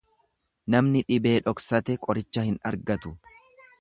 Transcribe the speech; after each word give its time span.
Namni 0.75 1.03
dhibee 1.11 1.33
dhoksate 1.49 1.97
qoricha 2.07 2.47
hin 2.49 2.57
argatu. 2.71 3.13